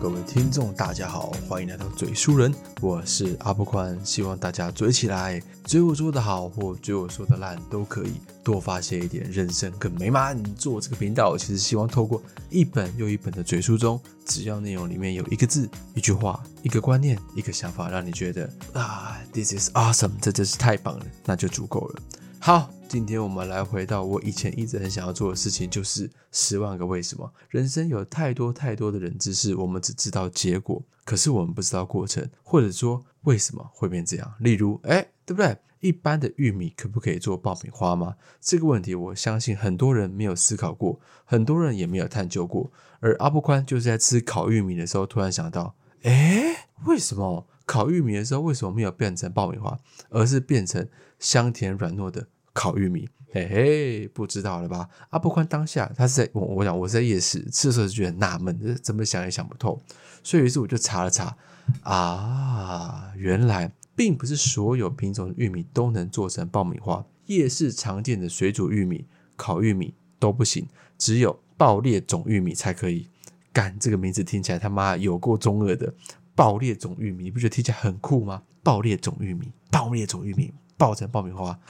[0.00, 10.42] 各位听众，大家好，欢迎来到嘴书人，我是阿布宽，希望大家嘴起来，嘴我说的好或嘴我说的烂都可以，多发泄一点，人生更美满。
[10.54, 22.02] 做这个频道，其实希望透过一本又一本的嘴书中，只要内容里面有一个字、一句话、一个观念、一个想法，让你觉得啊，this is awesome，这真是太棒了，那就足够了。
[22.42, 27.30] 好，今天我们来回到我以前一直很想要做的事情，就是十万个为什么。
[27.50, 34.34] 人生有太多太多的人知识，我们只知道结果，可是我们不知道过程，或者说为什么会变这样。
[34.38, 35.54] 例如，哎，对不对？
[35.80, 38.16] 一般的玉米可不可以做爆米花吗？
[38.40, 42.72] 这个问题，我相信很多人没有思考过，很多人也没有探究过。
[43.00, 50.88] 而阿布宽就是在吃烤玉米的时候，突然想到，哎，为什么烤玉米的时候为什么没有变成爆米花，而是变成？
[51.20, 54.88] 香甜软糯的烤玉米，嘿嘿，不知道了吧？
[55.10, 59.80] 阿不宽当下他是在我，我讲我在夜市吃的时候就觉得纳闷，怎么想也想不透。
[60.22, 61.36] 所以于是我就查了查，
[61.82, 67.04] 啊，原来并不是所有品种的玉米都能做成爆米花。
[67.26, 70.66] 夜市常见的水煮玉米、烤玉米都不行，
[70.98, 73.08] 只有爆裂种玉米才可以。
[73.52, 75.94] 干这个名字听起来他妈有够中二的，
[76.34, 78.42] 爆裂种玉米，你不觉得听起来很酷吗？
[78.62, 80.52] 爆裂种玉米，爆裂种玉米。
[80.76, 81.60] 爆成爆米花，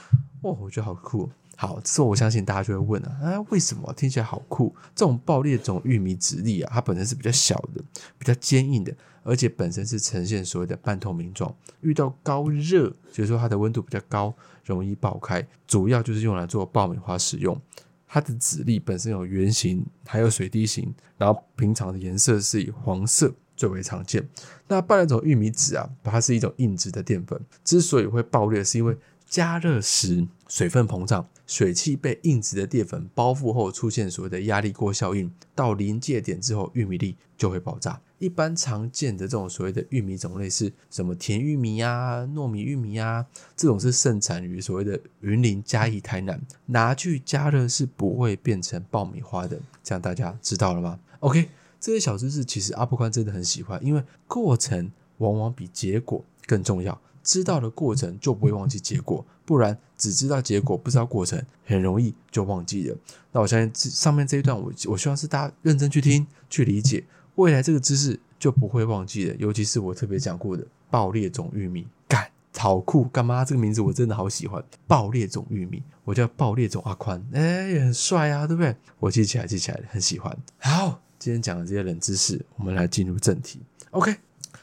[0.41, 1.29] 哇，我觉得好酷。
[1.55, 4.73] 好，这我相信大家就会问了，啊，为什么听起来好酷？
[4.95, 7.83] 这种爆裂种玉米籽粒啊，它本身是比较小的，
[8.17, 11.53] 比较坚硬的，而且本身是呈现所谓的半透明状。
[11.81, 14.33] 遇到高热，就是说它的温度比较高，
[14.65, 15.47] 容易爆开。
[15.67, 17.59] 主要就是用来做爆米花使用。
[18.07, 23.31] 它的籽粒本身有圆形，还有水滴形，然后平常的颜色是以黄色。
[23.53, 24.27] 最为常见。
[24.67, 28.97] 那半那种玉米籽啊，它是一种硬质的淀粉，之所以会爆裂，是因为
[29.31, 38.01] 加热时水分膨胀，水汽被硬质的淀粉包覆后，出现所谓的压力锅效应，到临界点之后，玉米粒就会爆炸。
[38.17, 41.15] 一般常见的这种所谓的玉米种类是什么？
[41.15, 43.25] 甜玉米呀、糯米玉米呀，
[43.55, 49.57] 这种是盛产于所谓的云林、嘉义、台南，拿去加热是不会变成爆米花的。
[49.81, 51.47] 这样大家知道了吗？OK。
[51.79, 57.01] 这些小知识其实阿布宽真的很喜欢，因为过程往往比结果更重要。
[57.23, 62.97] 知道了过程就不会忘记结果，不然只知道结果不知道过程，很容易就忘记了。
[63.31, 67.03] 那我相信上面这一段，我我希望是大家认真去听、去理解，
[67.35, 69.35] 未来这个知识就不会忘记了。
[69.37, 73.05] 尤其是我特别讲过的爆裂种玉米，干好酷！
[73.05, 78.75] 干妈这个名字我真的好喜欢，爆裂种玉米，我叫爆裂种阿宽，哎，很帅啊，对不对？
[78.99, 80.37] 我记起来，记起来，很喜欢。
[80.57, 81.01] 好。
[81.21, 83.59] 今天讲的这些冷知识，我们来进入正题。
[83.91, 84.15] OK，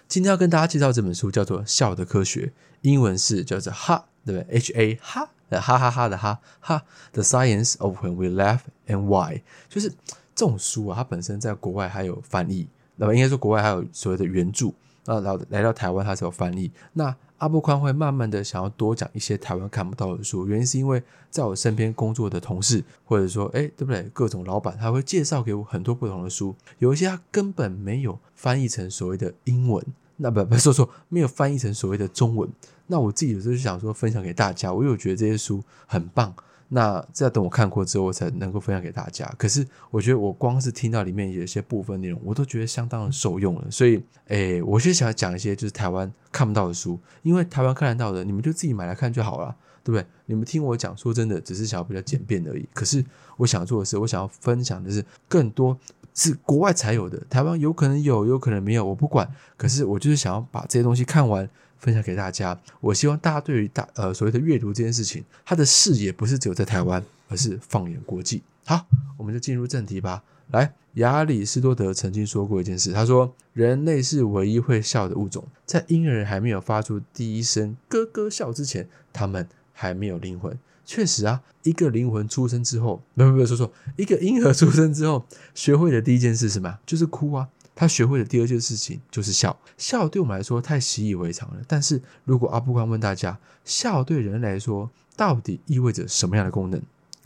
[0.08, 2.46] 今天要跟大家介绍这本书，叫做《笑的科学》，
[2.80, 6.82] 英文是叫做哈，对不对？H A 哈，哈哈哈的哈哈
[7.12, 9.90] ，The Science of When We Laugh and Why，就是
[10.34, 14.72] 这种书啊，它本身在国外还有翻译，那么应该说国外还有所谓的原著，
[15.04, 17.14] 那来来到台湾它是有翻译，那。
[17.38, 24.02] 阿布宽会慢慢的想要多讲一些台湾看不到的书，原因是因为在我身边工作的同事，或者说哎，对不对？
[24.12, 29.84] 各种老板他会介绍给我很多不同的书，有一些他根本没有翻译成所谓的英文，
[30.16, 32.48] 那不不说说没有翻译成所谓的中文，
[32.88, 36.34] 那我自己有时候就想说分享给大家，我有觉得这些书很棒。
[36.70, 39.24] 那这要等我看过之后，我才能够分享给大家。
[39.38, 43.70] 可是我觉得我光是听到里面有一些部分内容，我都觉得相当受用了。
[43.70, 50.06] 所以，诶，我就想讲一些就是台湾看不到的书，因为台湾看得到的，你们就自己买来看就好了，对不对？
[50.26, 52.68] 你们听我讲，说真的，只是想要比较简便而已。
[52.74, 53.02] 可是
[53.38, 55.78] 我想做的是，我想要分享的是更多
[56.12, 59.26] 是国外才有的，台湾有可能有，有可能没有，我不管。
[59.56, 61.48] 可是我就是想要把这些东西看完。
[61.78, 68.42] 分享给大家，我希望大家对于大呃所谓的阅读这件事情，它的视野不是只有在台湾，而是放眼国际。
[68.64, 70.22] 好，我们就进入正题吧。
[70.50, 85.22] 来，亚里士多德曾经说过一件事，他说：“人类是唯一会笑的物种，在婴儿还没有发出第一声咯咯笑之前，他们还没有灵魂。”确实啊，一个灵魂出生之后，不不不，说错，一个婴儿出生之后，
[85.54, 86.78] 学会的第一件事是什么？
[86.86, 87.46] 就是哭啊。
[87.78, 91.60] 他学会的第二件事情就是笑，笑对我们来说太习以为常了。
[91.68, 96.82] 但是如果阿布光问大家，笑对人来说到底意味着什么样的功能？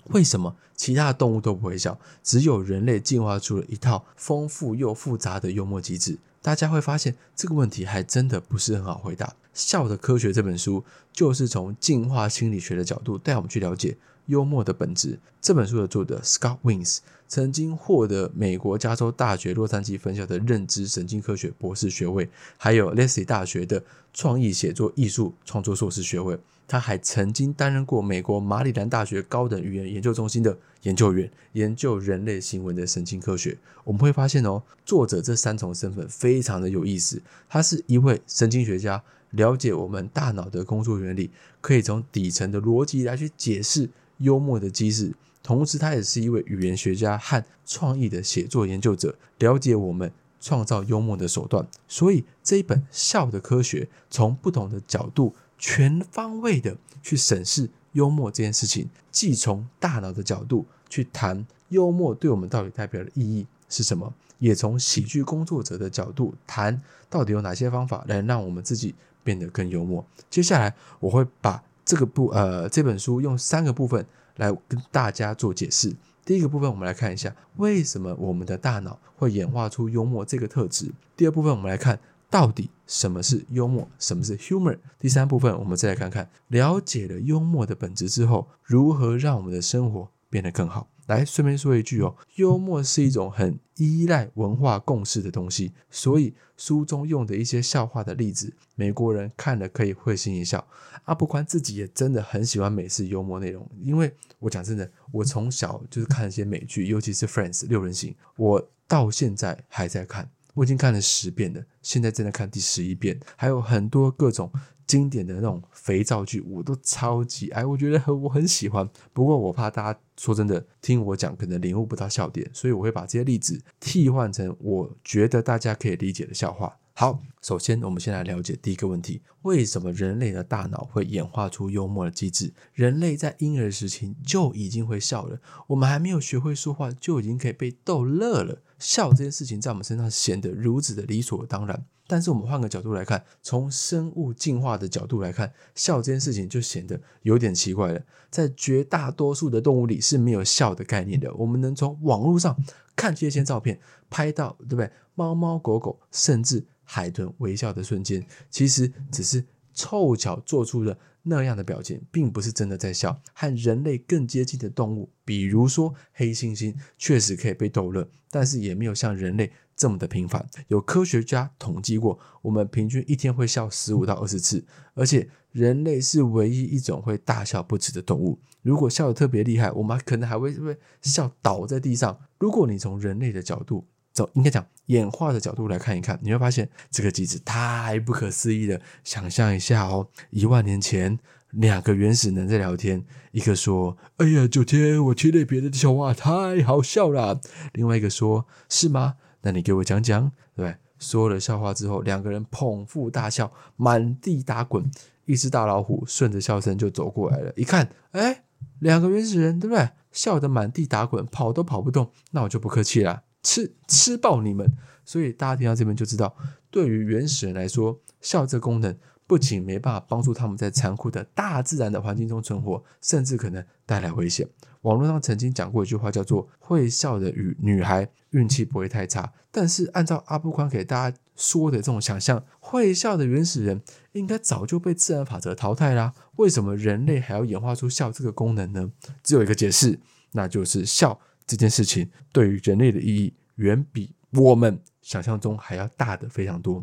[0.09, 6.19] 为什么其他的动物都不会笑，只有人类进化出了一套丰富又复杂的幽默机制？
[6.43, 9.29] 大家会发现这个问题还真的不是很好回答。
[9.55, 10.85] 《笑的科学》这本书
[11.15, 13.97] 就是从进化心理学的角度带我们去了解。
[14.33, 15.19] 幽默的本质。
[15.43, 16.99] 这本书的作者 Scott Wins
[17.29, 23.83] 曾经获得美国加州大学洛杉矶分校的认知神经科学博士学位，还有 Leslie 大学的
[24.15, 26.39] 创意写作艺术创作硕士学位。
[26.69, 33.59] 他还曾经担任过美国马里兰大学高等语言研究中心的研究员，研究人类行为的神经科学。
[33.85, 37.21] 我们会发现哦，作者这三重身份非常的有意思。
[37.47, 41.31] 他是一位神经学家，了解我们大脑的工作原理，
[41.61, 43.91] 可以从底层的逻辑来去解释
[44.23, 45.15] 幽默的机制。
[45.43, 50.11] 同时，他也是一位语言学家和创意的写作研究者，了解我们。
[50.45, 70.05] 创造幽默的手段，所以这一本《笑的科学》从不同的角度、全方位的去审视幽默这件事情，既从大脑的角度去谈幽默对我们到底代表的意义是什么，也从喜剧工作者的角度谈到底有哪些方法来让我们自己变得更幽默。
[70.29, 74.03] 接下来我会把这个部呃这本书用三个部分
[74.37, 75.95] 来跟大家做解释。
[76.25, 80.91] 第一个部分，我们来看一下为什么我们的大脑会演化出幽默这个特质。
[81.15, 82.01] 第二部分，我们来看
[82.31, 84.79] 到底什么是幽默，什么是 humor。
[84.99, 90.89] 第三部分，我们再来看看了解了幽默的本质之后，如何让我们的生活变得更好。
[91.13, 100.67] 来，顺便说一句哦，幽默是一种很依赖文化共识的东西，所以书中用的一些笑话的例子，美国人看了可以会心一笑。
[101.05, 114.51] 阿布宽自己也真的很喜欢美式幽默内容，因为我讲真的，我从小就是看一些美剧，尤其是《Friends》六人行，我到现在还在看，我已经看了十遍了，现在正在看第十一遍，还有很多各种。
[114.93, 118.87] 经典的那种肥皂剧，我都超级爱，我觉得很我很喜欢。
[119.15, 126.77] 不过我怕大家说真的听我讲，可能领悟不到笑点，所以我会把这些例子替换成我觉得大家可以理解的笑话。
[126.93, 132.53] 好，首先我们先来了解第一个问题：为什么人类的大脑会演化出幽默的机制？
[132.75, 138.61] 人类在婴儿时期就已经会笑了，我们还没有学会说话，就已经可以被逗乐了。
[138.79, 141.87] 笑这件事情在我们身上显得如此的理所当然。
[142.13, 148.03] 但是我们换个角度来看，从生物进化的角度来看，笑这件事情就显得有点奇怪了。
[148.29, 151.33] 在绝大多数的动物里是没有笑的概念的。
[151.33, 152.55] 我们能从网络上
[152.95, 153.81] 看这些照片，
[154.11, 154.91] 拍到对不对？
[155.15, 159.43] 猫猫狗狗甚至海豚微笑的瞬间，其实只是
[159.73, 163.19] 凑巧做出了那样的表情，并不是真的在笑。
[163.33, 169.51] 和人类更接近的动物，比如说黑猩猩，确实可以被逗乐，但是也没有像人类。
[169.83, 174.65] 这么的频繁，有科学家统计过，我们平均一天会笑十五到二十次，
[174.95, 178.39] 而且人类是唯一一种会大笑不止的动物。
[178.63, 182.17] 如果笑得特别厉害，我们可能还会会笑倒在地上。
[182.39, 188.81] 如果你从人类的角度走，应该讲演化的角度来看一看，你会发现这个机制太不可思议了。
[189.03, 191.19] 想象一下哦，一万年前，
[191.51, 197.41] 两个原始人在聊天，一个说：“哎呀，九天，我听了别人的笑话，太好笑了。”
[197.75, 200.77] 另外一个说：“是吗？”那你给我讲讲，对不对？
[200.99, 204.91] 说了笑话之后，两个人捧腹大笑，满地打滚。
[205.25, 208.45] 一只大老虎顺着笑声就走过来了，一看，哎，
[208.81, 209.91] 两个原始人，对不对？
[210.11, 212.11] 笑得满地打滚，跑都跑不动。
[212.33, 214.73] 那我就不客气了，吃吃爆你们！
[215.05, 216.37] 所以大家听到这边就知道，
[216.71, 218.97] 对于原始人来说，笑这功能。
[219.25, 224.47] 不仅没办法帮助他们在残酷的大自然的环境中存活，甚至可能带来危险。
[224.83, 229.33] 网络上曾经讲过一句话，叫做“会笑的女女孩运气不会太差”。
[229.51, 233.83] 但是按照阿布宽给大家说的这种想象，会笑的原始人
[234.13, 236.13] 应该早就被自然法则淘汰啦。
[236.37, 238.91] 为什么人类还要演化出笑这个功能呢？
[239.23, 240.01] 只有一个解释，
[240.33, 246.83] 那就是笑这件事情对于人类的意义远比我们想象中还要大的非常多。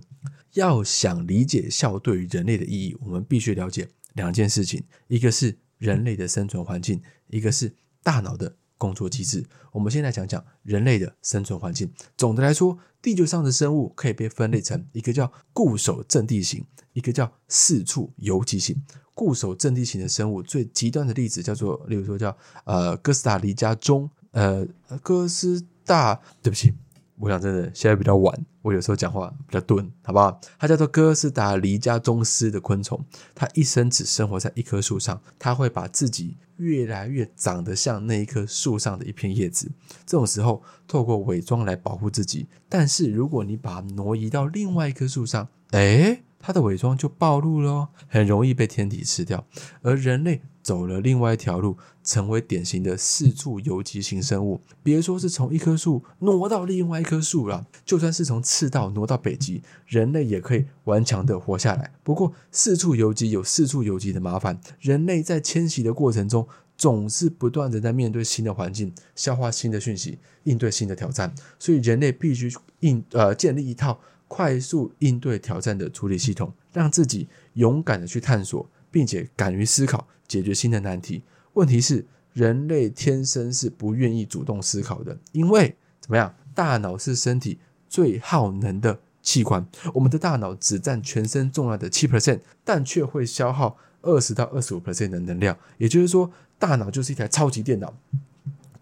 [0.53, 9.45] 要想理解笑对于人类的意义，我们必须了解两件事情：一个是人类的生存环境，一个是大脑的工作机制。
[9.71, 11.91] 我们先来讲讲人类的生存环境。
[12.17, 18.81] 总的来说，地球上的生物可以被分类成一个叫固守阵地型，一个叫四处游击型。
[19.13, 24.65] 固守阵地型的生物最极端的例子叫做，例如说叫呃哥斯达黎加中，呃
[25.03, 26.73] 哥斯大，对不起。
[27.19, 30.39] 我想真的，现在比较晚，我有时候讲话比较钝，好不好？
[30.57, 33.03] 它叫做哥斯达黎加宗斯的昆虫，
[33.35, 39.69] 它一生只生活在一棵树上，它会把自己越来越长得像那一棵树上的一片叶子，
[40.05, 42.47] 这种时候透过伪装来保护自己。
[42.69, 46.21] 但是如果你把它挪移到另外一棵树上，哎。
[46.41, 49.45] 它的伪装就暴露了，很容易被天敌吃掉。
[49.81, 54.61] 而人类走了另外一条路，成为典型的四处游击型生物。
[54.83, 61.91] 别说是从一棵树挪到另外一棵树了，就算是从赤道挪到北极，人类也可以顽强的活下来。
[62.03, 66.47] 不过，四处游击有四处游击的麻烦，人类在迁徙的过程中，
[66.77, 71.33] 总是不断的在面对新的环境，消化新的讯息，应对新的挑战。
[71.57, 73.99] 所以，人类必须应呃建立一套。
[74.27, 81.23] 快速应对挑战的处理系统，让自己勇敢的去探索并且敢于思考，解决新的难题。
[81.55, 86.33] 问题是，人类天生是不愿意主动思考的，因为怎么样？
[86.55, 87.57] 大脑是身体
[87.87, 95.57] 最耗能的器官，我们的大脑只占全身重量的七 percent，但却会消耗二十到二十五 percent 的能量。
[95.77, 97.93] 也就是说，大脑就是一台超级电脑。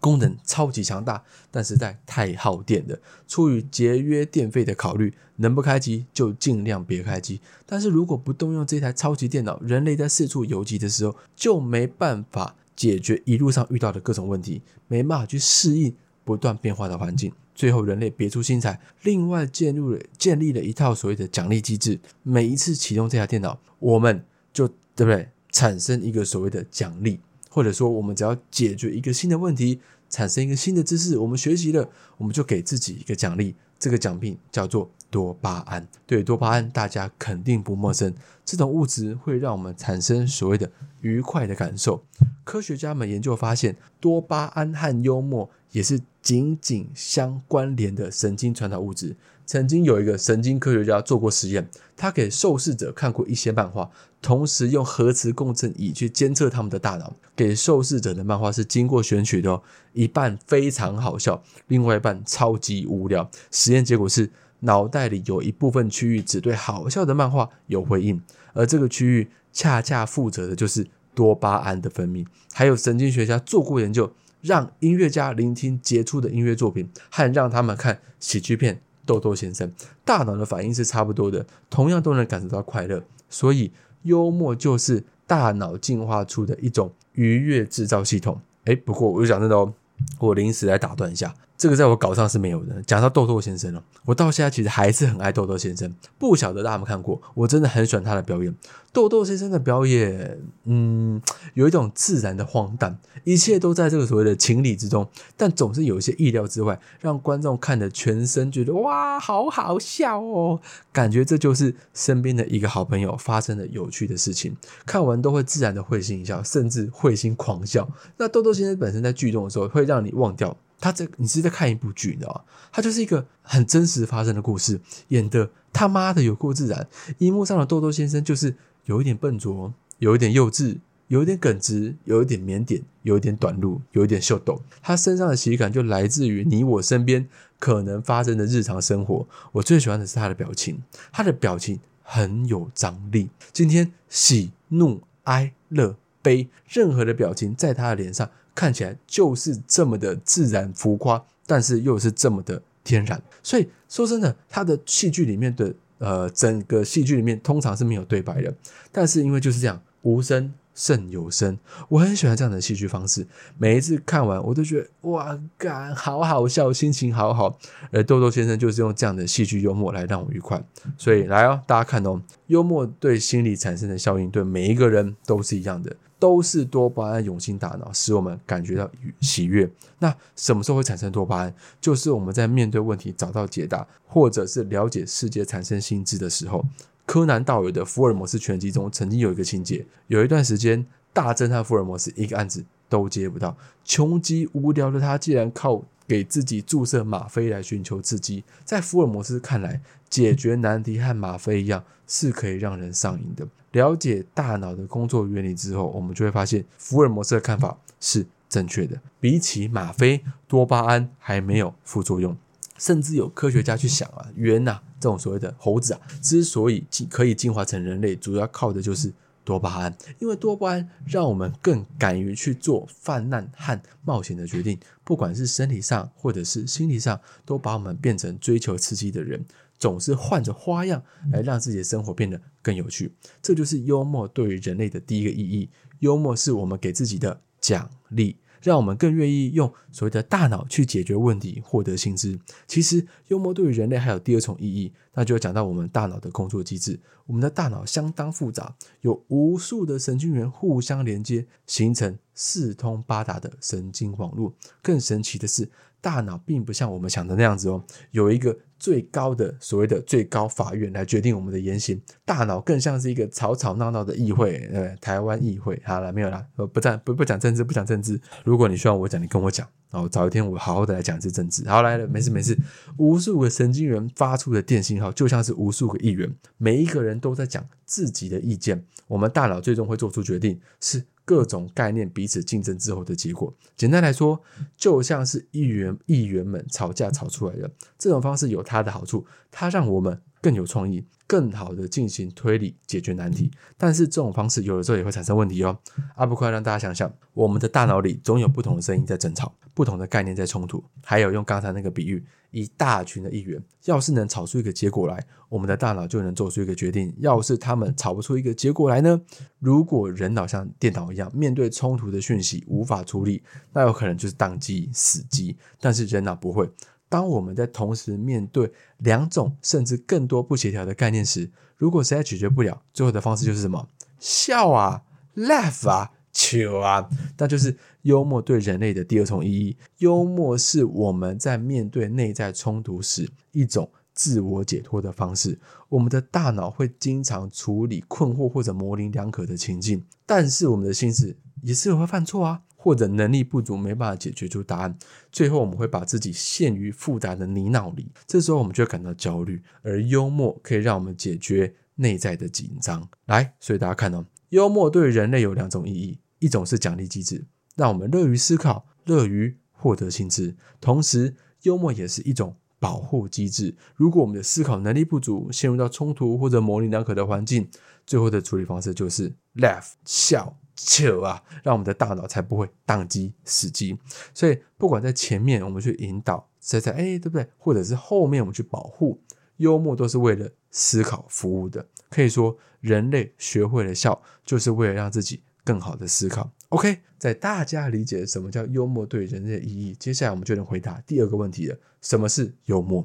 [0.00, 2.98] 功能超级强大，但实在太耗电了。
[3.26, 7.40] 出于节约电费的考虑，能不开机就尽量别开机。
[7.66, 17.32] 但是如果不动用这台超级电脑，人类在四处游击的时候就没办法解决一路上遇到的各种问题，没办法去适应不断变化的环境。
[17.54, 21.98] 最后，人类别出心裁，另外建入了建立了一套所谓的奖励机制。
[22.22, 27.18] 每一次启动这台电脑，我们就对不对产生一个所谓的奖励。
[27.58, 33.56] 或者说，我们只要解决一个新的问题，产生一个新的知识，我们学习了，我们就给自己一个奖励。
[33.80, 35.84] 这个奖品叫做多巴胺。
[36.06, 38.14] 对多巴胺，大家肯定不陌生。
[38.44, 42.04] 这种物质会让我们产生所谓的愉快的感受。
[42.44, 49.16] 科学家们研究发现，多巴胺和幽默也是紧紧相关联的神经传导物质。
[49.48, 53.90] 曾经有一个神经科学家做过实验，他给受试者看过一些漫画，
[54.20, 57.16] 同时用核磁共振仪去监测他们的大脑。
[57.34, 59.62] 给受试者的漫画是经过选取的哦，
[59.94, 63.30] 一半非常好笑，另外一半超级无聊。
[63.50, 68.20] 实验结果是，脑袋里有一部分区域只对好笑的漫画有回应，
[68.52, 72.26] 而这个区域恰恰负责的就是多巴胺的分泌。
[72.52, 74.12] 还有神经学家做过研究，
[74.42, 78.82] 让音乐家聆听杰出的音乐作品，和让他们看喜剧片。
[79.08, 79.72] 豆豆先生
[80.04, 83.72] 大脑的反应是差不多的，同样都能感受到快乐，所以
[84.02, 88.38] 幽默就是大脑进化出的一种愉悦制造系统。
[88.66, 89.72] 哎，不过我就讲真的哦，
[90.18, 91.34] 我临时来打断一下。
[91.58, 92.80] 这个在我稿上是没有的。
[92.84, 95.92] 讲到豆豆先生了，我到现在其实还是很爱豆豆先生。
[96.16, 98.54] 不晓得大家有没有看过，我真的很喜欢他的表演。
[98.92, 101.20] 豆豆先生的表演，嗯，
[101.54, 110.60] 有一种自然的荒诞，一切都在这个所谓的情理之中，但总是有一些意料之外，让观众看的全身觉得哇，好好笑哦，
[110.92, 117.88] 感觉这就是身边的一个好朋友发生的有趣的事情，看完都会自然的会心一笑，甚至会心狂笑。
[118.16, 120.56] 那豆豆先生本身在剧中的时候，会让你忘掉。
[120.80, 122.40] 他这你是在看一部剧，你知道吗？
[122.72, 126.86] 他就是一个很真实发生的故事，演的他妈的有够自然。
[127.18, 128.54] 荧幕上的豆豆先生就是
[128.84, 134.62] 有一点笨拙，有一点幼稚，有一点耿直，有一点腼腆，有一点短路，有一点秀逗。
[134.82, 137.26] 他身上的喜感就来自于你我身边
[137.58, 139.26] 可能发生的日常生活。
[139.52, 143.30] 我最喜欢的是他的表情，他的表情很有张力。
[143.52, 148.30] 今天喜怒哀乐悲，任何的表情在他的脸上。
[148.58, 153.22] 看起来就是这么的自然浮夸，但是又是这么的天然。
[153.40, 158.52] 所以说真的，他的戏剧里面的呃，整个戏剧里面通常是没有对白的，
[158.90, 161.56] 但是因为就是这样，无声胜有声。
[161.88, 163.24] 我很喜欢这样的戏剧方式，
[163.56, 167.56] 每一次看完我都觉得哇，干好好笑，心情好好。
[167.92, 170.60] 而豆豆先生就是用这样的戏剧幽默来让我愉快。
[170.96, 175.94] 所以来哦，大家看哦，幽默对心理产生的效应，对每一个人都是一样的。
[176.18, 179.70] 都是多巴胺涌进大脑，使我们感觉到喜悦。
[180.00, 181.54] 那什么时候会产生多巴胺？
[181.80, 186.64] 就是我们在面对问题找到解答，或者是了解世界产生心智的时候。
[187.06, 198.42] 柯南道尔的福尔摩斯全集中曾经有一个情节，有一段时间大侦探福尔摩斯一个案子都接不到，穷极无聊的他竟然靠给自己注射吗啡来寻求刺激。
[198.64, 203.46] 在福尔摩斯看来，解决难题和吗啡一样，是可以让人上瘾的。
[203.72, 208.98] 了解大脑的工作原理之后，我们就会发现福尔摩斯的看法是正确的。
[209.20, 212.34] 比起吗啡，多巴胺还没有副作用。
[212.78, 219.12] 甚至有科学家去想啊，猿呐这种所谓的猴子啊，之所以进可以进化成人类，主要靠的就是
[219.48, 219.96] 多巴胺。
[220.18, 229.42] 因为多巴胺让我们更敢于去做泛滥和冒险的决定，不管是身体上或者是心理上，都把我们变成追求刺激的人。
[229.78, 231.00] 总是换着花样
[231.32, 235.70] 来让自己的生活变得更有趣，这就是幽默对于人类的第一个意义。
[236.00, 238.36] 幽默是我们给自己的奖励。
[238.62, 242.38] 让我们更愿意用所谓的大脑去解决问题，获得薪资。
[242.66, 246.98] 其实，幽默对于人类还有第二重意义，那就要讲到我们大脑的工作机制。
[247.26, 254.54] 我们的大脑相当复杂，有无数的神经元互相连接，形成四通八达的神经网络。
[254.82, 262.00] 更神奇的是，大脑并不像我们想的那样子哦，有一个最高的所谓的最高法院来决定我们的言行。
[262.24, 265.80] 大脑更像是一个吵吵闹闹的议会，呃，台湾议会。
[265.84, 268.20] 好了，没有了，不讲不不讲政治，不讲政治。
[268.44, 271.68] 如果你需要我讲，你跟我讲，然后早一天我好好的来讲这政治。
[271.68, 272.56] 好来了，没事没事。
[272.96, 278.84] 无数个神经元发出的电信号，就像是无数个议员，每一个人都在讲自己的意见。
[279.08, 281.04] 我们大脑最终会做出决定，是。
[281.28, 284.40] 各种概念彼此竞争之后的结果，简单来说，
[284.78, 287.70] 就像是议员议员们吵架吵出来的。
[287.98, 293.52] 这种方式有它的好处，它让我们更有创意，更好的进行推理解决难题。
[293.76, 295.78] 但是这种方式有的时候也会产生问题哦。
[296.16, 300.82] 阿布快让大家想想，我们的大脑里总有不同的声音在争吵，不同的概念在冲突。
[301.04, 302.24] 还有用刚才那个比喻。
[302.50, 307.14] 一大群的议员，要是能吵出一个结果来，我们的大脑就能做出一个决定。
[307.18, 309.20] 要是他们吵不出一个结果来呢？
[309.58, 313.42] 如果人脑像电脑一样，面对冲突的讯息无法处理，
[313.74, 315.58] 那有可能就是宕机、死机。
[315.78, 316.70] 但是人脑不会。
[317.08, 323.88] 当我们在同时面对两种甚至更多不协调的概念时，如果实在解决不了，最后的方式就是什么？
[324.18, 325.02] 笑啊
[325.36, 326.12] ，laugh 啊。
[326.30, 329.76] 球啊，那就是幽默对人类的第二重意义。
[329.96, 335.58] 幽默是我们在面对内在冲突时一种自我解脱的方式。
[335.88, 344.96] 我们的大脑会经常处理困惑或者模棱两可的情境，但是我们的心思也是会犯错啊，或者能力不足没办法解决出答案。
[345.32, 349.60] 最后我们会把自己陷于复杂的泥淖里，这时候我们就会感到焦虑。
[349.82, 353.08] 而幽默可以让我们解决内在的紧张。
[353.26, 356.20] 来，所以大家看到，幽默对人类有两种意义。
[356.38, 363.76] 一种是奖励机制，让我们乐于思考、乐于获得薪资；同时，幽默也是一种保护机制。
[363.96, 367.68] 如果我们的思考能力不足，陷入到冲突或者模棱两可的环境，
[368.06, 373.98] 最后的处理方式就是 laugh 笑扯啊，让我们的大脑才不会宕机死机。
[374.32, 377.46] 所以，不管在前面我们去引导，在在哎，对不对？
[377.58, 379.20] 或者是后面我们去保护，
[379.56, 381.86] 幽默都是为了思考服务的。
[382.08, 385.42] 可以说，人类学会了笑，就是为了让自己。
[385.64, 393.04] 更好的思考，OK，在大家理解什么叫幽默对人类的意义，接下来我们就能回答第二个问题了：什么是幽默？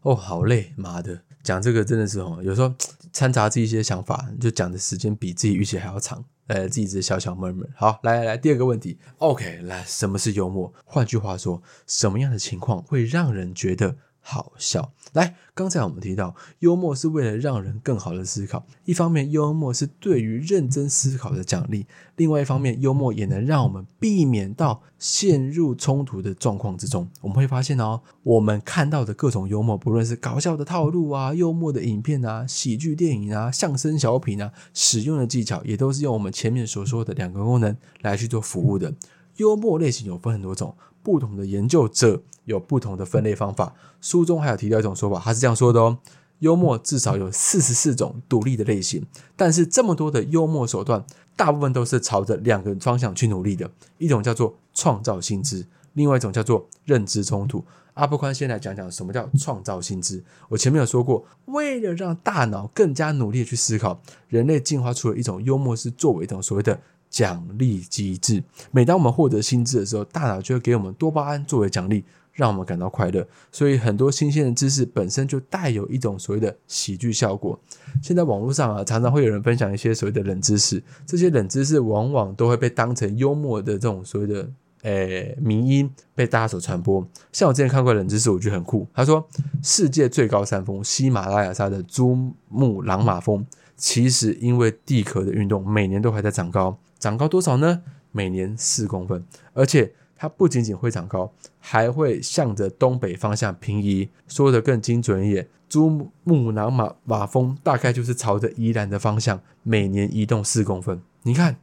[0.00, 2.74] 哦，好累，妈的，讲这个真的是哦，有时候
[3.12, 7.68] 掺杂自己一些想法，就讲的时间比自己预期还要长，呃，自己只是小小闷闷。
[7.76, 10.72] 好，来来来，第二个问题，OK，来，什么是幽默？
[10.84, 13.96] 换句话说，什么样的情况会让人觉得？
[14.22, 14.92] 好笑。
[15.12, 18.64] 来，刚才我们提到，幽默是为了让人更好的思考。
[18.86, 21.84] 一方面，幽默是对于认真思考的奖励；
[22.16, 27.06] 另外一方面，幽默也能让我们避免到陷入冲突的状况之中。
[27.20, 38.94] 我们会发现哦，我们看到的各种幽默，不论是搞笑的套路啊、幽默的影片啊、喜剧电影啊、相声小品啊，使用的技巧也都是用我们前面所说的两个功能来去做服务的。
[39.36, 40.74] 幽默类型有分很多种。
[41.02, 43.74] 不同的研究者有不同的分类方法。
[44.00, 45.98] 书中还有提到一种说法，他是这样说的哦：
[46.40, 49.04] 幽默至少有四十四种独立的类型，
[49.36, 51.04] 但是这么多的幽默手段，
[51.36, 53.70] 大部分都是朝着两个方向去努力的。
[53.98, 57.64] 一种叫做创造新知，另外一种叫做认知冲突。
[57.94, 60.24] 阿布宽先来讲讲什么叫创造新知。
[60.48, 66.80] 我前面有说过，为了让大脑更加努力去思考，人类进化出了一种幽默，是作为一种所谓的。
[67.12, 73.24] 奖励机制，每当我们获得新知的时候，大脑就会给我们多巴胺作为奖励，让我们感到快乐。
[73.52, 77.60] 所以很多新鲜的知识本身就带有一种所谓的喜剧效果。
[78.02, 84.50] 现在网络上啊，常常会有人分享一些所谓的冷知识，这些冷知识往往都会被当成幽默的这种所谓的
[84.84, 87.06] 诶迷音，被大家所传播。
[87.30, 88.88] 像我之前看过冷知识，我觉得很酷。
[88.94, 89.28] 他说，
[89.62, 93.44] 世界最高山峰喜马拉雅山的珠穆朗玛峰，
[93.76, 96.78] 其实因为地壳的运动，每年都还在长高。
[97.02, 97.82] 长高多少呢？
[98.12, 104.08] 每年四公分，而且它不仅仅会长高，还会向着东北方向平移。
[104.28, 111.02] 说的更精准一点，珠穆朗玛峰大概就是朝着宜兰的方向，每年移动四公分。
[111.24, 111.56] 你看，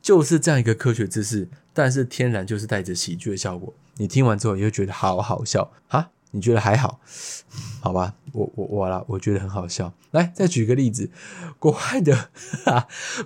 [0.00, 3.74] 就是这样一个科学知识，但是天然就是带着喜剧的效果。
[3.96, 6.10] 你听完之后，你会觉得好好笑啊？
[6.30, 7.00] 你觉得还好？
[7.80, 9.92] 好吧，我我我啦，我觉得很好笑。
[10.10, 11.10] 来，再举个例子，
[11.58, 12.28] 国外的，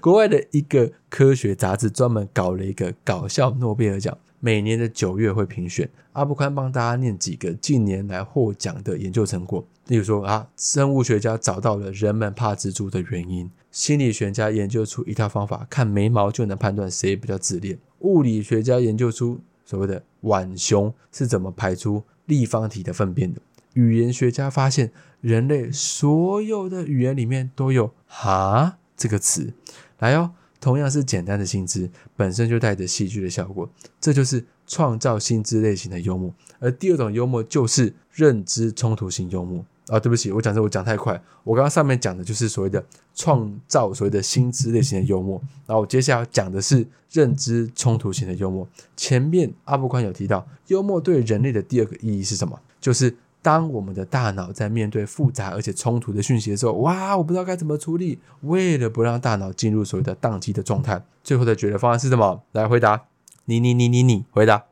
[0.00, 5.90] 国外的一个科学杂志专门搞了一个搞笑诺贝尔奖，每年的九月会评选。
[6.12, 23.40] 阿布宽帮大家念几个近年来获奖的研究成果，例如说啊，生物学家找到了人们怕蜘蛛的原因；心理学家研究出一套方法，看眉毛就能判断谁比较自恋；物理学家研究出所谓的浣熊是怎么排出立方体的粪便的。
[23.74, 29.52] 语言学家发现，人类所有的语言里面都有“哈”这个词。
[29.98, 33.68] 来哦，同样是简单的薪资，本身就带着戏剧的效果。
[34.00, 39.64] 这就是创造新知类型的幽默，而第二种幽默就是认知冲突型幽默。
[39.88, 41.20] 啊，对不起，我讲这我讲太快。
[41.42, 42.82] 我刚刚上面讲的就是所谓的
[43.14, 48.66] 创造所谓的新知类型的幽默，然后我接下来讲的是认知冲突型的幽默。
[48.96, 52.58] 前面阿布宽有提到，幽默对人类的第二个意义是什么？
[52.80, 58.18] 就是当我们的大脑在面对复杂而且冲突的讯息的时候，哇，我不知道该怎么处理。
[58.40, 62.42] 为了不让大脑进入所谓的宕机的状态，最后的解决方案是什么？
[62.52, 63.02] 来回答，
[63.44, 64.64] 你你你你你回答。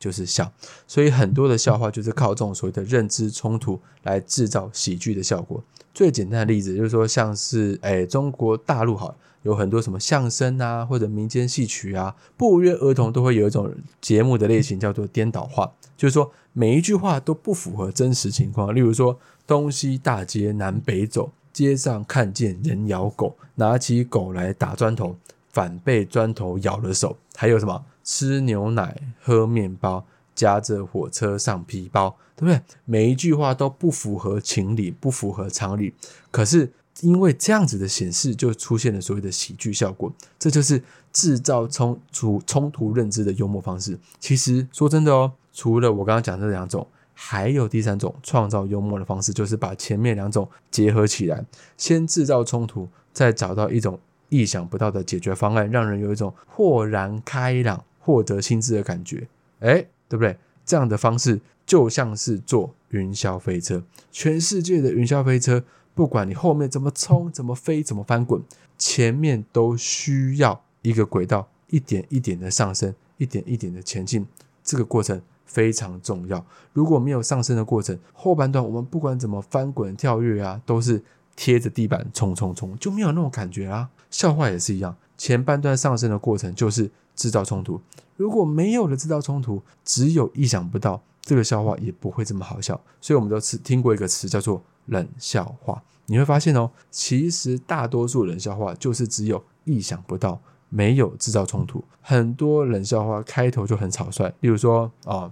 [0.00, 0.50] 就是笑，
[0.86, 5.62] 所以很多的笑话就是靠这种所谓的认知冲突来制造喜剧的效果。
[5.92, 18.74] 最简单的例子就是说，像是诶，中国大陆哈，有很多什么相声啊，或者民间戏曲啊，不约而同都会有一种节目的类型叫做颠倒话，就是说每一句话都不符合真实情况。
[18.74, 25.14] 例如说，东西大街南北走，街上看见人咬狗，拿起狗来打砖头，
[25.52, 27.18] 反被砖头咬了手。
[27.36, 27.84] 还有什么？
[28.12, 32.60] 吃牛奶、喝面包、夹着火车上皮包，对不对？
[32.84, 35.94] 每一句话都不符合情理，不符合常理。
[36.32, 36.68] 可是
[37.02, 40.12] 因为这样子的显示，就出现了所谓的喜剧效果。
[40.40, 43.96] 这就是制造冲突、冲突认知的幽默方式。
[44.18, 51.44] 其实说真的哦，除了我刚刚讲这两种，还有第三种创造幽默的方式，就是把前面两种结合起来，
[51.76, 57.84] 先制造冲突，再找到一种意想不到的解决方案，让人有一种豁然开朗。
[58.00, 59.28] 获得薪资的感觉，
[59.60, 60.36] 哎，对不对？
[60.64, 68.40] 这样的方式就像是坐云霄飞车，全世界的云霄飞车，不管你后面怎么冲、怎么飞、怎么翻滚，
[68.78, 74.26] 前面都需要一个轨道，一点一点的上升，一点一点的前进。
[74.62, 76.44] 这个过程非常重要。
[76.72, 81.02] 如果没有上升的过程，后半段我们不管怎么翻滚、跳跃啊，都是
[81.34, 83.90] 贴着地板冲冲冲，就没有那种感觉啊。
[84.08, 86.90] 笑话也是一样，前半段上升的过程就是。
[87.20, 87.78] 制造冲突，
[88.16, 92.80] 如果没有了制造冲突，只有意想不到，这个笑话也不会这么好笑。
[92.98, 95.82] 所以我们都是听过一个词叫做冷笑话。
[96.06, 101.84] 你会发现哦，其实大多数冷笑话就是只有意想不到，没有制造冲突。
[102.00, 105.30] 很多冷笑话开头就很草率，例如说啊，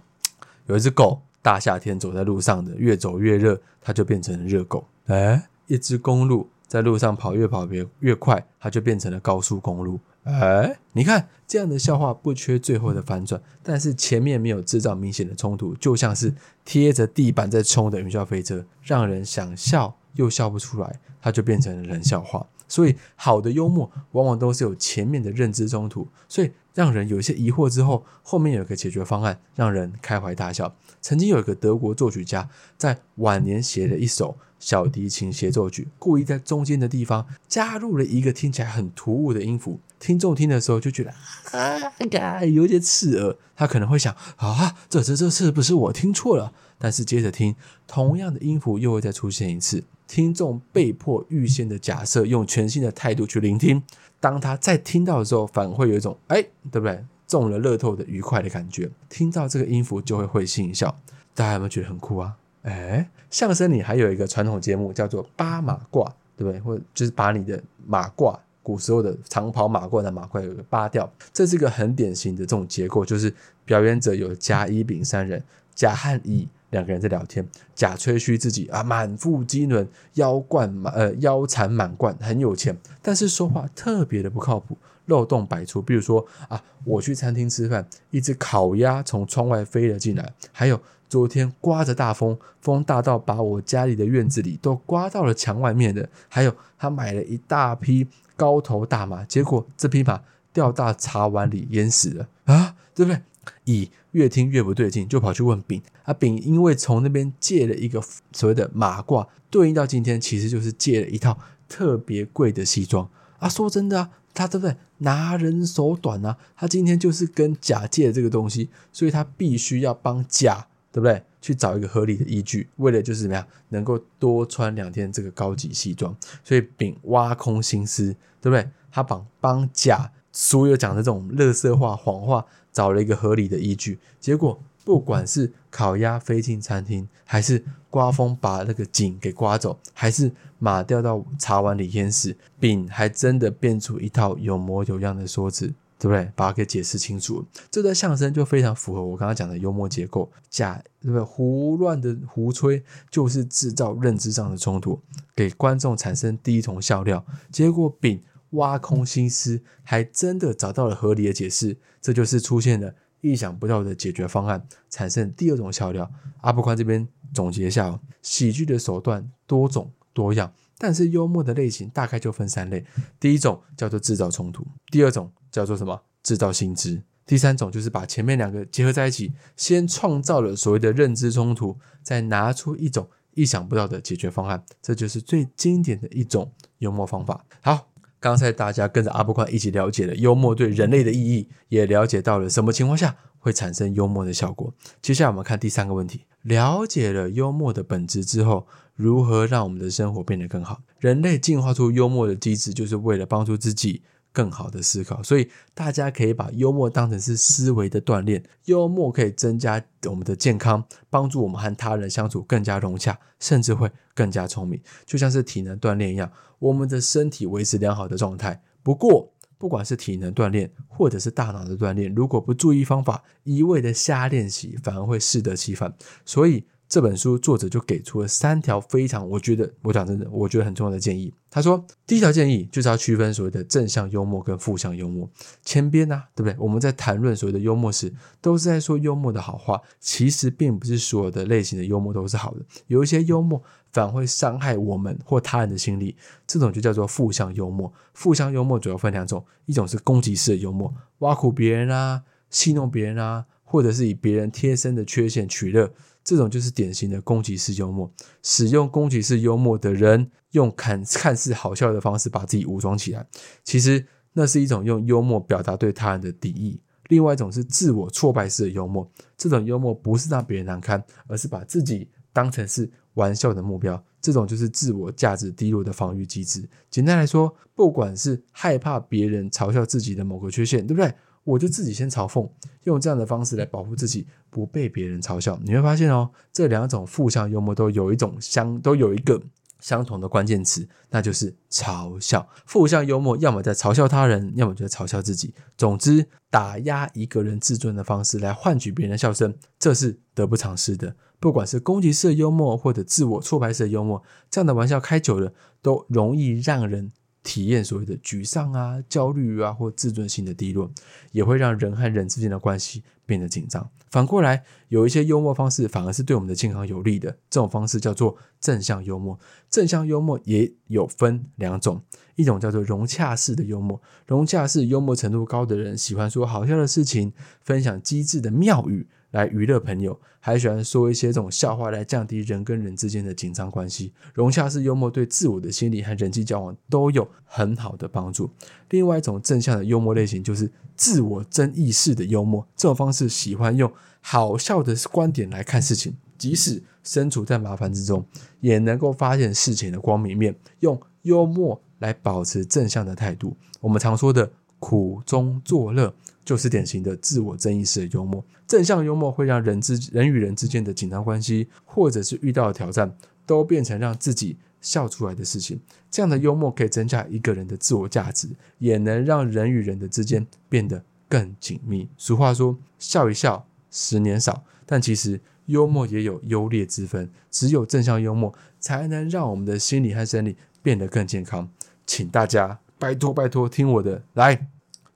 [0.67, 4.85] 有一只狗，大夏天走在路上的，越走越热，它就变成了热狗。
[5.07, 9.99] 哎，一只公路在路上跑，越跑越越快，它就变成了高速公路。
[10.25, 22.47] 哎，你看这样的笑话不缺最后的反转，但是前面没有制造明显的冲突，就像是贴着地板在冲的云霄飞车，让人想笑又笑不出来，它就变成了冷笑话。
[22.71, 30.75] 所以好的幽默往往都是有前面的认知冲突，所以让人有些疑惑之后，后面有一个解决方案，让人开怀大笑。
[31.01, 34.37] 曾经有一个德国作曲家在晚年写了一首。
[34.59, 41.13] 小提琴协奏曲故意在中间的地方加入了一个听起来很突兀的音符，听众听的时候就觉得
[41.53, 43.37] 啊，有点刺耳。
[43.57, 46.53] 他可能会想啊，这这这是不是我听错了？
[46.79, 47.57] 但是接着听，
[47.89, 49.83] 同样的音符又会再出现一次。
[50.07, 53.83] 听众被迫预先的假设，用全新的态度去聆听。
[54.21, 56.41] 当他再听到的时候，反而会有一种哎，
[56.71, 57.05] 对不对？
[57.27, 58.89] 中了乐透的愉快的感觉。
[59.09, 60.97] 听到这个音符就会会心一笑。
[61.35, 62.37] 大家有没有觉得很酷啊？
[62.69, 66.61] 哎，相声里还有一个传统节目叫做八马褂，对不对？
[66.61, 73.33] 或者就是把你的马褂，古时候的长袍马褂的马褂有个扒掉，这是一个很典型的这种结构，就是
[73.65, 75.43] 表演者有甲、乙、丙三人，
[75.75, 84.77] 甲和乙两个人在聊天，甲吹嘘自己啊满腹经纶，腰冠满呃腰缠满贯，很有钱，但是说话特别的不靠谱，
[85.07, 85.81] 漏洞百出。
[85.81, 90.79] 比如说啊，我去餐厅吃饭，一只烤鸭从窗外飞了进来，还有。
[91.09, 96.09] 昨天刮着大风，风大到把我家里的院子里都刮到了墙外面的。
[96.29, 100.21] 还有，他买了一大批高头大马，结果这匹马
[100.53, 103.23] 掉到茶碗里淹死了啊，对不对？
[103.65, 105.81] 乙越听越不对劲，就跑去问丙。
[106.03, 113.49] 啊，丙因为从那边借了一个所谓的马褂，对应到今天其实就是借了一套特别贵的西装啊。
[113.49, 114.77] 说真的啊，他对不对？
[114.99, 120.67] 拿人手短啊，他今天就是跟甲借这个东西，所以他必须要帮甲。
[120.91, 121.23] 对不对？
[121.41, 126.15] 去找一个合理的依据，为了就是怎么样，能够多穿两天这个高级西装。
[126.43, 128.69] 所以丙挖空心思，对不对？
[128.91, 133.99] 他帮帮甲所有讲的这种乐色话、谎话，找了一个合理的依据。
[134.19, 145.73] 结果不管是烤鸭飞进餐厅，还是刮风把那个井给刮走，还是马掉到茶碗里淹死，丙还真的变出一套有模有样的说辞。
[145.99, 146.31] 对不对？
[146.37, 150.31] 把它给解释清楚，这段相声就非常符合我刚刚讲的幽默结构。
[150.49, 151.23] 假对不对？
[151.23, 155.01] 胡乱的胡吹就是制造认知上的冲突，
[155.35, 157.25] 给观众产生第一重笑料。
[157.51, 166.11] 结果丙挖空心思，还真的找到了合理的解释，这就是出现了意想不到的解决方案，产生第二种笑料。
[166.43, 172.85] 阿布宽这边总结一下哦，喜剧的手段多种多样，但是幽默的类型大概就分三类：
[173.21, 187.45] 第一种叫做制造冲突，第二种叫做什么制造新知，第三种就是把前面两个结合在一起，先创造了所谓的认知冲突，再拿出一种意想不到的解决方案，这就是最经典的一种幽默方法。
[187.61, 187.89] 好。
[188.21, 194.75] 刚才大家跟着阿布宽一起了解了幽默对人类的意义，也了解到了什么情况下会产生幽默的效果。
[195.01, 198.67] 接下来我们看第三个问题：了解了幽默的本质之后，
[198.99, 200.83] 如何让我们的生活变得更好？
[200.99, 204.03] 人类进化出幽默的机制，就是为了帮助自己。
[204.31, 208.45] 更好的思考，所以大家可以把幽默当成是思维的锻炼。
[208.67, 216.31] 幽默可以增加我们的健康，帮助我们和他人相处更加融洽，甚至会更加聪明，就像是体能锻炼一样，
[216.61, 218.63] 我们的身体维持良好的状态。
[218.85, 225.93] 不过，不管是体能锻炼或者是大脑的锻炼，如果不注意方法，一味的瞎练习，反而会适得其反。
[226.25, 226.67] 所以。
[226.89, 231.33] 这本书作者就给出了三条非常，我觉得我讲真的，我觉得很重要的建议。
[231.51, 235.29] 他说，第一条建议就是要区分所谓的正向幽默跟负向幽默。
[235.63, 236.57] 前边呢，对不对？
[236.59, 239.79] 我们在谈论所谓的幽默时，都是在说幽默的好话。
[240.01, 247.93] 其实并不是所有的类型的幽默都是好的，有一些幽默反而会伤害我们或他人的心理，这种就叫做负向幽默。
[248.15, 255.93] 负向幽默主要分两种，一种是攻击式的幽默，挖苦别人啊，戏弄别人啊，或者是以别人贴身的缺陷取乐。
[256.29, 258.13] 这种就是典型的攻击式幽默。
[258.43, 263.27] 使用攻击式幽默的人，用看看似好笑的方式把自己武装起来，
[263.65, 266.79] 其实那是一种用幽默表达对他人的敌意。
[267.09, 274.05] 另外一种是自我挫败式的幽默，这种幽默不是让别人难堪，而是把自己当成是玩笑的目标。
[274.21, 276.69] 这种就是自我价值低落的防御机制。
[276.91, 281.11] 简单来说，不管是害怕别人嘲笑自己的某个缺陷，对不对？
[281.45, 282.47] 我就自己先嘲讽，
[282.83, 284.27] 用这样的方式来保护自己
[284.59, 285.57] 不被别人嘲笑。
[285.63, 289.41] 你会发现哦，这两种负向幽默都有一种相，都有一个
[289.79, 292.45] 相同的关键词，那就是嘲笑。
[292.67, 295.55] 负向幽默要么在嘲笑他人，要么就在嘲笑自己。
[295.77, 301.15] 总之，打压一个人自尊的方式来换取别人的笑声，这是得不偿失的。
[301.39, 307.13] 不管是攻击式幽默或者自我挫败式幽默，这样的玩笑开久了，都容易让人。
[307.45, 310.91] 体验所谓的沮丧啊、焦虑啊，或自尊心的低落，
[311.33, 313.89] 也会让人和人之间的关系变得紧张。
[314.11, 317.31] 反过来，有一些幽默方式反而是对我们的健康有利的。
[317.51, 319.39] 这种方式叫做正向幽默。
[319.69, 322.03] 正向幽默也有分两种，
[322.37, 324.01] 一种叫做融洽式的幽默。
[324.27, 329.09] 融洽式幽默程度高的人，喜欢说好笑的事情，分享机智的妙语。
[329.31, 334.13] 来娱乐朋友，还喜欢说一些这种笑话来降低人跟人之间的紧张关系。
[334.33, 338.51] 融洽式幽默对自我的心理和人际交往都有很好的帮助。
[338.91, 348.25] 另外一种正向的幽默类型就是自我争议式的幽默，这种方式喜欢用好笑的观点来看事情，即使身处在麻烦之中，
[348.61, 353.57] 也能够发现事情的光明面，用幽默来保持正向的态度。
[353.81, 356.15] 我们常说的苦中作乐。
[356.45, 358.43] 就是典型的自我争议式的幽默。
[358.67, 363.15] 正向幽默会让人之人与人之间的紧张关系，或者是遇到的挑战，
[363.45, 365.79] 都变成让自己笑出来的事情。
[366.11, 372.09] 这样的幽默可以增加一个人的自我价值，也能让人与人的之间变得更紧密。
[372.17, 381.69] 俗话说：“笑一笑，十年少。”但其实幽默也有优劣之分，只有正向幽默才能让我们的心理和生理变得更健康。
[382.07, 384.69] 请大家拜托拜托听我的来。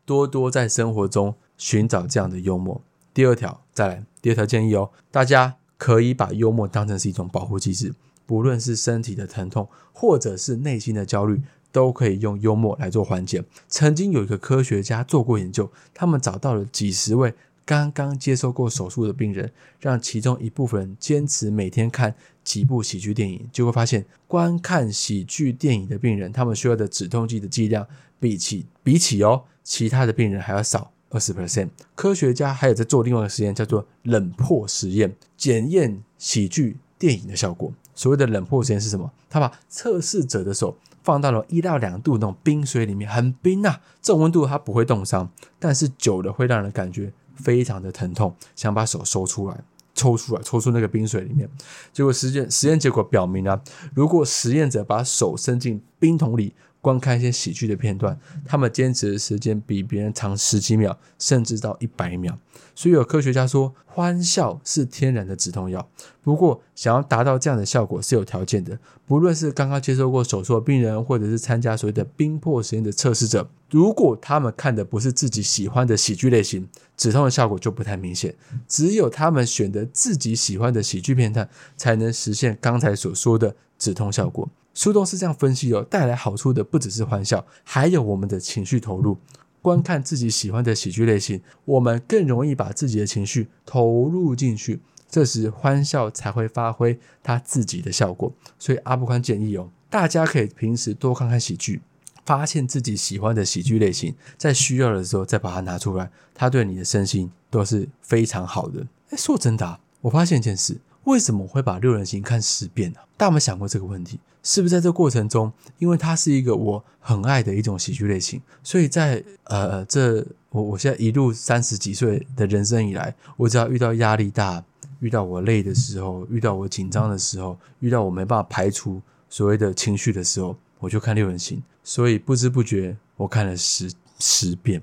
[0.04, 2.82] 多多在生活中寻找这样的幽默。
[3.14, 7.94] 第二条，再来第二条建议哦，大家可以把幽默当成是一种保护机制，
[8.26, 11.40] 不论是身体的疼痛或者是内心的焦虑，
[11.70, 13.44] 都可以用幽默来做缓解。
[13.68, 17.32] 曾经有一个科学家做过研究，他们找到了几十位
[17.64, 27.86] 刚刚接受过手术的病人，让其中一部分人坚持每天看几部喜剧电影，就会发现，观看喜剧电影的病人，他们需要的止痛剂的剂量
[28.18, 29.44] 比起比起哦。
[29.62, 31.68] 其他的病人还要少二十 percent。
[31.94, 37.72] 科学家还有在做另外一个实验，叫做冷破实验，检验喜剧电影的效果。
[37.94, 39.12] 所谓的冷破实验是什么？
[39.30, 51.48] 他把测试者的手放到了一到两度那种冰水里面，很冰啊，这种温度它不会冻伤，但是久了会让人感觉非常的疼痛，想把手收出来，抽出来，抽出那个冰水里面。
[51.92, 53.60] 结果实验实验结果表明啊，
[53.94, 56.54] 如果实验者把手伸进冰桶里。
[56.82, 62.36] 观看一些喜剧的片段，他们坚持的时间比别人长十几秒，甚至到一百秒。
[62.74, 65.88] 所以有科学家说，欢笑是天然的止痛药。
[66.22, 68.76] 不过，想要达到这样的效果是有条件的。
[69.06, 78.34] 不论是刚刚接受过手术的病人，或者是参加所谓的冰破实验的测试者，如果他们看的不是自己喜欢的喜剧类型，止痛的效果就不太明显。
[78.68, 84.46] 只有他们选择自己喜欢的喜剧片段，才能实现刚才所说的止痛效果。
[84.74, 89.16] 书中是这样分析哦，带来好处的不只是欢笑，还有我们的情绪投入。
[89.62, 98.30] 观看自己喜欢的喜剧类型，我们更容易把自己的情绪投入进去，这时欢笑才会发挥它自己的效果。
[98.58, 101.80] 所以阿布宽建议哦，大家可以平时多看看喜剧，
[102.24, 108.86] 发现自己喜欢的喜剧类型，在需要的时候再把它拿出来，它对你的身心都是非常好的。
[109.10, 110.78] 哎，说真的，我发现一件事。
[111.04, 113.00] 为什么会把六人行看十遍呢？
[113.16, 114.20] 大家有没有想过这个问题？
[114.44, 124.62] 是不是在这过程中，因为它是一个我很爱的一种喜剧类型，所以在呃这我我现在一路三十几岁的人生以来，我只要遇到压力大、
[125.00, 131.60] 遇到我累的时候、遇到我紧张的时候、遇到我没办法排除所谓的情绪的时候，我就看六人行。
[131.82, 134.82] 所以不知不觉我看了十十遍，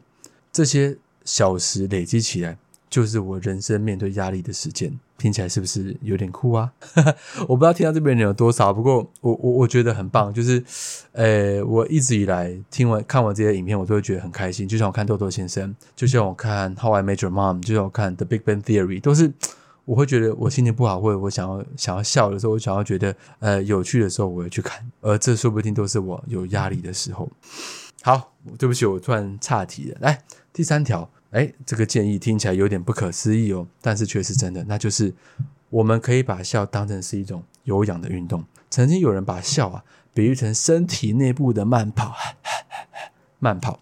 [0.52, 2.58] 这些小时累积起来。
[2.90, 6.74] 就是我人生面对压力的时间，听起来是不是有点酷啊？
[7.48, 10.34] 我不知道听到这边人有多少，不过我我我觉得很棒。
[10.34, 10.64] 就是，
[11.12, 14.68] 呃，我一直以来听完看完这些影片，我都会觉得很开心。
[14.68, 19.32] 就像我看豆豆先生，就像我看《How I Met Your Mom》，就像我看《The Big Bang Theory》，都是
[19.90, 24.88] 我会觉得我心情不好，或者我想要想要笑的时候，我想要觉得呃有趣的时候，我会去看。
[25.02, 27.28] 而这说不定都是我有压力的时候。
[28.04, 29.98] 好，对不起，我突然岔题了。
[30.02, 30.22] 来，
[30.54, 31.10] 第三条。
[31.32, 34.64] 哎，这个建议听起来有点不可思议哦，但是却是真的。
[34.66, 35.12] 那就是
[35.72, 38.46] 我们可以把笑当成是一种有氧的运动。
[38.70, 42.14] 曾经有人把笑啊比喻成身体内部的慢跑。
[43.42, 43.80] 慢跑，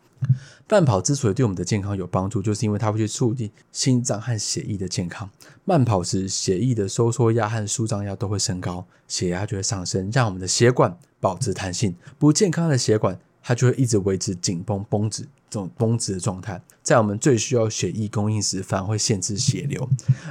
[0.70, 5.30] 慢跑之所以对我们的健康有帮助，就是因为它会去促进心脏和血液的健康。
[5.64, 11.96] 慢跑时，血液的收缩压和舒张压都会升高，血压就会上升，让我们的血管保持弹性。
[12.20, 15.28] 不健康的血管，它就会一直维持紧绷绷直。
[15.50, 19.82] 这种绷直的状态，在我们最需要血液供应时，反而会限制血流；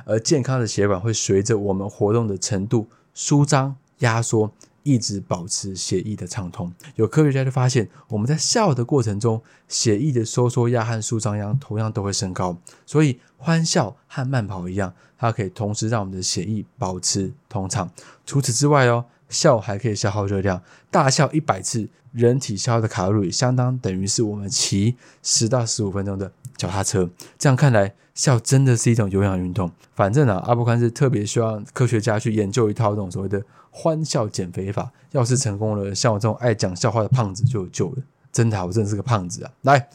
[0.04, 4.52] 而健康的血管会随着我们活动的程度舒张、压缩，
[4.86, 6.72] 一直保持血液的畅通。
[6.94, 12.56] 有科学家就发现，我们在笑的过程中，血液的收缩压和舒张压同样都会升高。
[12.86, 17.90] 所以，欢笑和慢跑一样，它可以同时让我们的血液保持通畅。
[18.24, 19.04] 除此之外哦。
[19.28, 27.10] 笑还可以消耗热量，大笑一百次，人体消耗的卡路里相当等于是我们骑十到十五分钟的脚踏车。
[27.36, 29.68] 这样看来，笑真的是一种有氧运动。
[29.96, 33.42] 反正啊，阿布宽是特别希望科学家去研究一套这种所谓的
[33.78, 34.90] 欢笑减肥法。
[35.10, 38.02] 要是成功了，像我这种爱讲笑话的胖子就有救了。
[38.32, 39.52] 真的，我真的是个胖子啊！
[39.62, 39.88] 来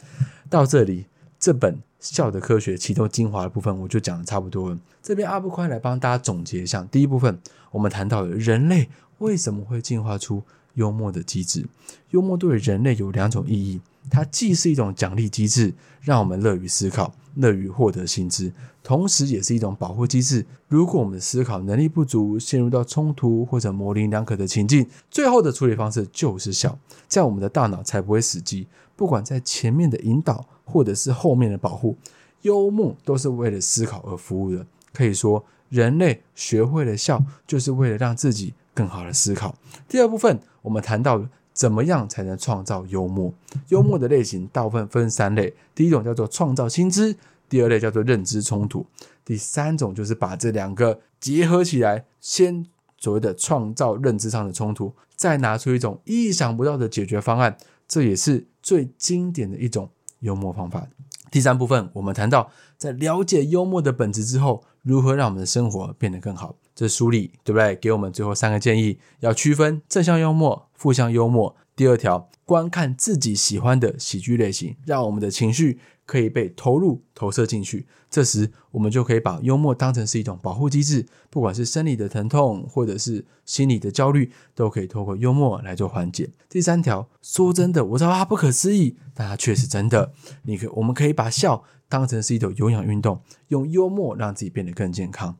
[0.48, 1.06] 到这里，
[1.40, 1.80] 这本。
[2.02, 4.78] 笑的科学其中精华的部分，我就讲的差不多了。
[5.00, 6.82] 这边阿布宽来帮大家总结一下。
[6.90, 7.38] 第一部分，
[7.70, 10.42] 我们谈到了人类为什么会进化出
[10.74, 11.64] 幽默的机制。
[12.10, 20.44] 幽默对人类有两种意义，它既是一种奖励机制，让我们乐于思考、乐于获得新知，同时也是一种保护机制。
[20.68, 28.66] 如果我们的思考能力不足，陷入到冲突或者模棱两可的情境，最后的处理方式就是笑，这样我们的大脑才不会死机。
[28.96, 30.46] 不管在前面的引导。
[30.64, 31.98] 或者是后面的保护，
[32.42, 34.64] 幽默都是为了思考而服务的。
[34.94, 39.54] 可以说，人类学会了笑，就是为了让自己更好的思考。
[39.88, 43.32] 第二部分，我们谈到怎么样才能创造幽默。
[43.68, 47.16] 幽默的类型大部分分三类：第一种叫做创造新知，
[47.48, 48.86] 第二类叫做认知冲突，
[49.24, 52.66] 第三种就是把这两个结合起来，先
[52.98, 57.56] 所谓的创造认知上的冲突，再拿出一种意想不到的解决方案。
[57.86, 59.90] 这也是最经典的一种。
[60.22, 60.86] 幽默方法。
[61.32, 66.54] 第三部分，我们谈到在了解幽默的本质之后，如何让我们的生活变得更好。
[66.74, 67.76] 这书里对不对？
[67.76, 71.56] 给我们最后三个建议：要区分正向幽默、负向幽默。
[71.74, 75.78] 第二条，观看自己喜欢的喜剧类型，让我们的情绪。
[76.04, 86.28] 可以被投入、投射进去，这时我们就可以把幽默当成是一种保护机制，不管是生理的疼痛或者是心理的焦虑，都可以透过幽默来做缓解。
[86.50, 90.12] 第三条，说真的，我知道它不可思议，但它确实真的。
[90.42, 95.38] 你可，我们可以把笑当成是一种有氧运动，用幽默让自己变得更健康。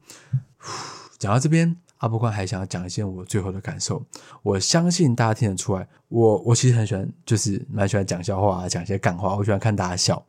[1.23, 1.77] 讲到这边。
[1.99, 4.05] 阿波宽还想要讲一些我最后的感受，
[4.43, 10.21] 我相信大家听得出来，我我其实很喜欢，就是蛮喜欢讲笑话啊，讲一些感话，我喜欢看大家笑。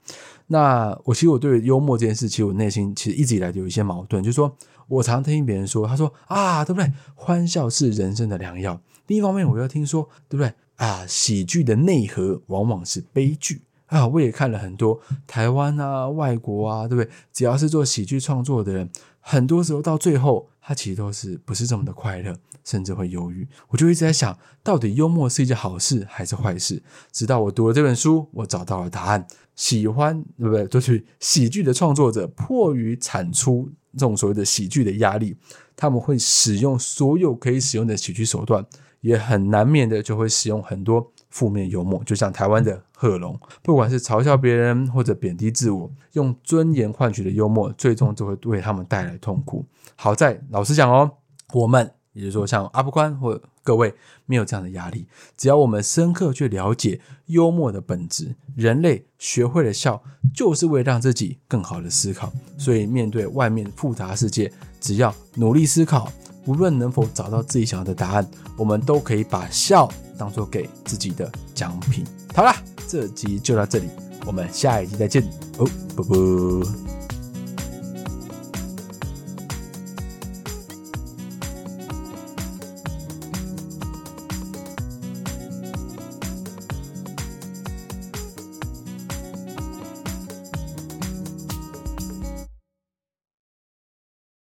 [0.45, 4.55] 那我其实我对幽默这件事，其实我内心其实一直以来就有一些矛盾，就是说
[4.87, 6.91] 我常听别人说，他说啊，对不对？
[7.15, 8.79] 欢笑是人生的良药。
[9.07, 10.53] 另一方面，我又听说，对不对？
[10.75, 14.05] 啊，喜剧的内核往往是悲剧啊。
[14.05, 17.09] 我也看了很多台湾啊、外国啊，对不对？
[17.31, 20.49] 只要是做喜剧创作的人，很多时候到最后。
[20.65, 22.33] 他其实都是不是这么的快乐，
[22.63, 23.45] 甚至会忧郁。
[23.67, 26.81] 我就一直在想，到底幽默是一件好事还是坏事？
[27.11, 29.27] 直到我读了这本书，我找到了答案。
[29.55, 30.65] 喜欢对不对？
[30.67, 35.37] 就是喜剧的创作者，迫于产出这种所谓的喜剧的压力，
[35.75, 38.65] 他们会使用所有可以使用的喜剧手段，
[39.01, 42.03] 也很难免的就会使用很多负面幽默。
[42.03, 49.63] 就像台湾的贺龙，不管是嘲笑别人或者贬低自我，用尊严换取的幽默，最终就会为他们带来痛苦。
[50.03, 51.09] 好在老实讲哦，
[51.53, 53.95] 我们也就是说像阿布宽或各位
[54.25, 60.03] 没有这样的压力，只要我们深刻去了解幽默的本质，人类学会了笑，
[60.35, 62.33] 就是为了让自己更好的思考。
[62.57, 64.51] 所以面对外面复杂世界，
[64.81, 66.11] 只要努力思考，
[66.47, 72.03] 无论能否找到自己想要的答案，我们都可以把笑当做给自己的奖品。
[72.35, 72.53] 好啦，
[72.89, 73.87] 这集就到这里，
[74.25, 75.23] 我们下一集再见
[75.59, 77.12] 哦，啵啵。